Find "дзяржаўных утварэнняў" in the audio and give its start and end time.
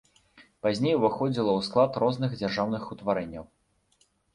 2.43-3.51